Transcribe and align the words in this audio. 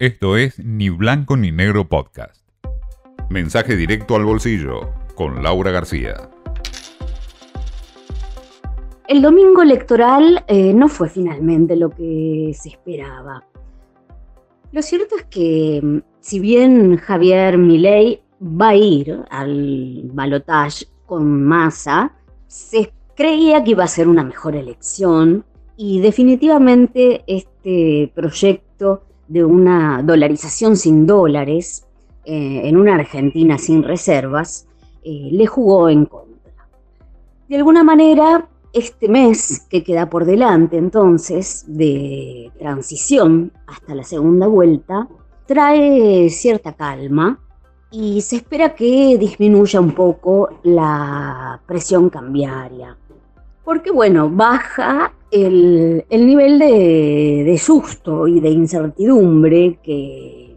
Esto 0.00 0.36
es 0.36 0.58
Ni 0.58 0.88
Blanco 0.88 1.36
ni 1.36 1.52
Negro 1.52 1.88
Podcast. 1.88 2.44
Mensaje 3.30 3.76
directo 3.76 4.16
al 4.16 4.24
bolsillo 4.24 4.92
con 5.14 5.40
Laura 5.44 5.70
García. 5.70 6.30
El 9.06 9.22
domingo 9.22 9.62
electoral 9.62 10.44
eh, 10.48 10.74
no 10.74 10.88
fue 10.88 11.08
finalmente 11.08 11.76
lo 11.76 11.90
que 11.90 12.50
se 12.60 12.70
esperaba. 12.70 13.46
Lo 14.72 14.82
cierto 14.82 15.14
es 15.14 15.26
que, 15.26 15.80
mm, 15.80 15.98
si 16.18 16.40
bien 16.40 16.96
Javier 16.96 17.56
Milei 17.56 18.20
va 18.42 18.70
a 18.70 18.74
ir 18.74 19.22
al 19.30 20.10
balotaje 20.12 20.86
con 21.06 21.44
masa, 21.44 22.16
se 22.48 22.92
creía 23.14 23.62
que 23.62 23.70
iba 23.70 23.84
a 23.84 23.86
ser 23.86 24.08
una 24.08 24.24
mejor 24.24 24.56
elección 24.56 25.44
y 25.76 26.00
definitivamente 26.00 27.22
este 27.28 28.10
proyecto 28.12 29.04
de 29.28 29.44
una 29.44 30.02
dolarización 30.02 30.76
sin 30.76 31.06
dólares 31.06 31.86
eh, 32.24 32.62
en 32.64 32.76
una 32.76 32.94
Argentina 32.94 33.58
sin 33.58 33.82
reservas, 33.82 34.66
eh, 35.02 35.28
le 35.30 35.46
jugó 35.46 35.88
en 35.88 36.06
contra. 36.06 36.68
De 37.48 37.56
alguna 37.56 37.84
manera, 37.84 38.48
este 38.72 39.08
mes 39.08 39.66
que 39.70 39.84
queda 39.84 40.10
por 40.10 40.24
delante 40.24 40.76
entonces 40.76 41.64
de 41.68 42.50
transición 42.58 43.52
hasta 43.66 43.94
la 43.94 44.02
segunda 44.02 44.46
vuelta, 44.46 45.08
trae 45.46 46.28
cierta 46.30 46.72
calma 46.72 47.38
y 47.90 48.20
se 48.22 48.36
espera 48.36 48.74
que 48.74 49.16
disminuya 49.18 49.80
un 49.80 49.92
poco 49.92 50.48
la 50.64 51.60
presión 51.66 52.10
cambiaria. 52.10 52.96
Porque 53.64 53.92
bueno, 53.92 54.28
baja 54.28 55.12
el, 55.30 56.04
nivel 56.10 56.58
de, 56.58 57.56
susto 57.58 58.28
y 58.28 58.40
de 58.40 58.50
incertidumbre 58.50 59.78
que, 59.82 60.56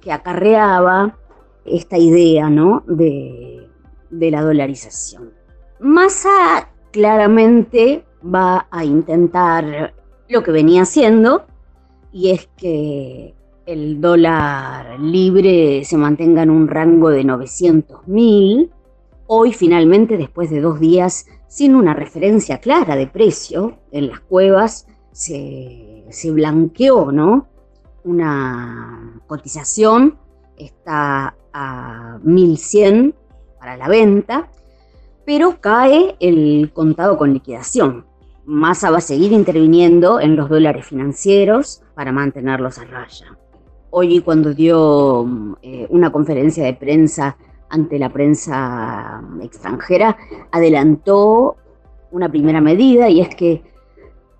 que 0.00 0.12
acarreaba 0.12 1.18
esta 1.64 1.98
idea 1.98 2.48
¿no? 2.50 2.84
de, 2.86 3.68
de 4.10 4.30
la 4.30 4.42
dolarización. 4.42 5.32
Massa 5.80 6.70
claramente 6.92 8.04
va 8.22 8.66
a 8.70 8.84
intentar 8.84 9.94
lo 10.28 10.42
que 10.42 10.52
venía 10.52 10.82
haciendo, 10.82 11.44
y 12.12 12.30
es 12.30 12.48
que 12.56 13.34
el 13.66 14.00
dólar 14.00 15.00
libre 15.00 15.84
se 15.84 15.96
mantenga 15.96 16.42
en 16.42 16.50
un 16.50 16.68
rango 16.68 17.10
de 17.10 17.24
900 17.24 18.06
mil. 18.06 18.70
Hoy 19.34 19.54
finalmente, 19.54 20.18
después 20.18 20.50
de 20.50 20.60
dos 20.60 20.78
días 20.78 21.24
sin 21.48 21.74
una 21.74 21.94
referencia 21.94 22.58
clara 22.58 22.96
de 22.96 23.06
precio, 23.06 23.78
en 23.90 24.08
las 24.08 24.20
cuevas 24.20 24.86
se, 25.10 26.04
blanqueó, 26.30 27.10
¿no? 27.10 27.48
Una 28.04 29.22
cotización 29.26 30.18
está 30.58 31.34
a 31.50 32.18
1100 32.22 33.14
para 33.58 33.78
la 33.78 33.88
venta, 33.88 34.50
pero 35.24 35.62
cae 35.62 36.14
el 36.20 36.70
contado 36.74 37.16
con 37.16 37.32
liquidación. 37.32 38.04
Massa 38.44 38.90
va 38.90 38.98
a 38.98 39.00
seguir 39.00 39.32
interviniendo 39.32 40.20
en 40.20 40.36
los 40.36 40.50
dólares 40.50 40.84
financieros 40.84 41.82
para 41.94 42.12
mantenerlos 42.12 42.78
a 42.78 42.84
raya. 42.84 43.38
Hoy 43.88 44.20
cuando 44.20 44.52
dio 44.52 45.56
eh, 45.62 45.86
una 45.88 46.12
conferencia 46.12 46.66
de 46.66 46.74
prensa 46.74 47.38
ante 47.72 47.98
la 47.98 48.10
prensa 48.10 49.22
extranjera, 49.42 50.16
adelantó 50.50 51.56
una 52.10 52.28
primera 52.28 52.60
medida 52.60 53.08
y 53.08 53.22
es 53.22 53.34
que 53.34 53.62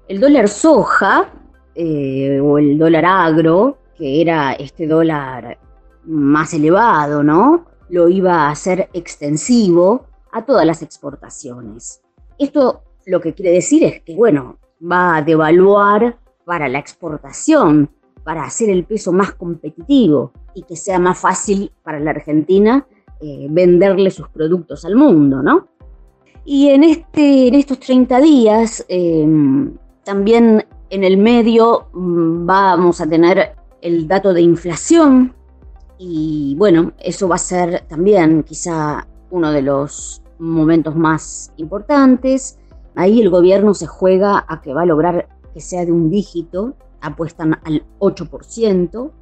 el 0.06 0.20
dólar 0.20 0.48
soja 0.48 1.32
eh, 1.74 2.38
o 2.40 2.58
el 2.58 2.78
dólar 2.78 3.06
agro, 3.06 3.78
que 3.96 4.20
era 4.20 4.52
este 4.52 4.86
dólar 4.86 5.58
más 6.04 6.52
elevado, 6.52 7.22
¿no? 7.22 7.64
Lo 7.88 8.08
iba 8.10 8.34
a 8.34 8.50
hacer 8.50 8.90
extensivo 8.92 10.04
a 10.30 10.44
todas 10.44 10.66
las 10.66 10.82
exportaciones. 10.82 12.02
Esto 12.38 12.82
lo 13.06 13.20
que 13.22 13.32
quiere 13.32 13.52
decir 13.52 13.82
es 13.84 14.02
que, 14.02 14.14
bueno, 14.14 14.58
va 14.80 15.16
a 15.16 15.22
devaluar 15.22 16.18
para 16.44 16.68
la 16.68 16.78
exportación, 16.78 17.88
para 18.24 18.44
hacer 18.44 18.68
el 18.68 18.84
peso 18.84 19.10
más 19.10 19.32
competitivo 19.32 20.32
y 20.54 20.64
que 20.64 20.76
sea 20.76 20.98
más 20.98 21.18
fácil 21.18 21.72
para 21.82 21.98
la 21.98 22.10
Argentina 22.10 22.86
eh, 23.22 23.46
venderle 23.48 24.10
sus 24.10 24.28
productos 24.28 24.84
al 24.84 24.96
mundo, 24.96 25.42
¿no? 25.42 25.68
Y 26.44 26.70
en, 26.70 26.82
este, 26.82 27.46
en 27.46 27.54
estos 27.54 27.78
30 27.78 28.20
días, 28.20 28.84
em, 28.88 29.76
también 30.02 30.66
en 30.90 31.04
el 31.04 31.16
medio 31.16 31.86
mm, 31.92 32.44
vamos 32.44 33.00
a 33.00 33.08
tener 33.08 33.54
el 33.80 34.08
dato 34.08 34.34
de 34.34 34.42
inflación 34.42 35.34
y 35.98 36.56
bueno, 36.58 36.92
eso 36.98 37.28
va 37.28 37.36
a 37.36 37.38
ser 37.38 37.84
también 37.88 38.42
quizá 38.42 39.06
uno 39.30 39.52
de 39.52 39.62
los 39.62 40.20
momentos 40.40 40.96
más 40.96 41.52
importantes. 41.58 42.58
Ahí 42.96 43.20
el 43.20 43.30
gobierno 43.30 43.72
se 43.72 43.86
juega 43.86 44.44
a 44.48 44.60
que 44.60 44.74
va 44.74 44.82
a 44.82 44.86
lograr 44.86 45.28
que 45.54 45.60
sea 45.60 45.84
de 45.84 45.92
un 45.92 46.10
dígito, 46.10 46.74
apuestan 47.00 47.60
al 47.64 47.84
8% 48.00 49.12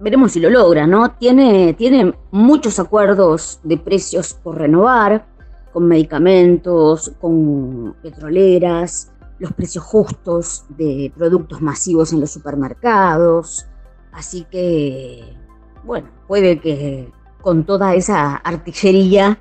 veremos 0.00 0.32
si 0.32 0.40
lo 0.40 0.50
logra, 0.50 0.86
¿no? 0.86 1.10
Tiene, 1.12 1.74
tiene 1.74 2.14
muchos 2.30 2.78
acuerdos 2.78 3.60
de 3.62 3.78
precios 3.78 4.34
por 4.34 4.58
renovar, 4.58 5.26
con 5.72 5.88
medicamentos, 5.88 7.12
con 7.20 7.94
petroleras, 8.02 9.12
los 9.38 9.52
precios 9.52 9.84
justos 9.84 10.64
de 10.70 11.12
productos 11.16 11.60
masivos 11.60 12.12
en 12.12 12.20
los 12.20 12.30
supermercados. 12.30 13.66
Así 14.12 14.46
que, 14.50 15.36
bueno, 15.84 16.08
puede 16.26 16.58
que 16.60 17.12
con 17.42 17.64
toda 17.64 17.94
esa 17.94 18.36
artillería 18.36 19.38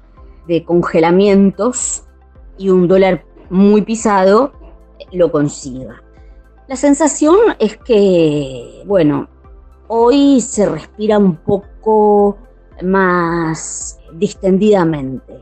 de 0.47 0.63
congelamientos 0.63 2.03
y 2.57 2.69
un 2.69 2.87
dólar 2.87 3.25
muy 3.49 3.81
pisado, 3.81 4.53
lo 5.11 5.31
consiga. 5.31 6.01
La 6.67 6.75
sensación 6.75 7.37
es 7.59 7.77
que, 7.77 8.83
bueno, 8.85 9.29
hoy 9.87 10.41
se 10.41 10.65
respira 10.65 11.17
un 11.17 11.35
poco 11.35 12.37
más 12.83 13.99
distendidamente. 14.13 15.41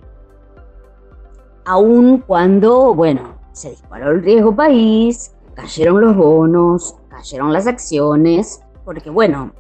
Aun 1.66 2.20
cuando, 2.20 2.94
bueno, 2.94 3.36
se 3.54 3.70
disparó 3.72 4.12
el 4.12 4.24
riesgo 4.24 4.56
país, 4.56 5.34
cayeron 5.56 6.02
los 6.02 6.16
bonos, 6.16 6.96
cayeron 7.10 7.54
las 7.54 7.68
acciones, 7.68 8.62
porque 8.84 9.10
bueno, 9.10 9.54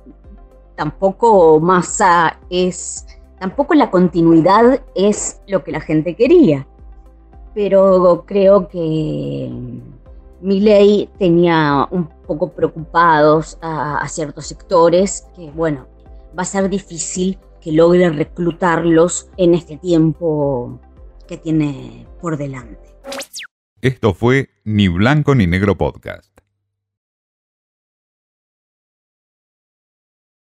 tampoco 0.76 1.60
masa 1.60 2.40
es, 2.50 3.06
tampoco 3.40 3.74
la 3.74 3.90
continuidad 3.90 4.82
es 4.96 5.42
lo 5.48 5.64
que 5.64 5.72
la 5.72 5.82
gente 5.82 6.16
quería. 6.16 6.68
Pero 7.54 8.24
creo 8.26 8.68
que 8.68 9.52
ley 10.60 11.10
tenía 11.20 11.88
un 11.92 12.10
poco 12.26 12.54
preocupados 12.54 13.58
a, 13.62 14.08
ciertos 14.08 14.48
sectores 14.48 15.28
que, 15.36 15.50
bueno, 15.52 15.88
va 16.38 16.44
a 16.44 16.46
ser 16.46 16.70
difícil 16.70 17.38
que 17.62 17.72
logre 17.72 18.10
reclutarlos 18.10 19.30
en 19.38 19.54
este 19.54 19.78
tiempo 19.78 20.80
que 21.28 21.38
tiene 21.38 22.08
por 22.22 22.38
delante. 22.38 22.96
Esto 23.82 24.14
fue 24.14 24.50
Ni 24.64 24.88
Blanco 24.88 25.36
ni 25.36 25.48
Negro 25.48 25.78
Podcast. 25.78 26.33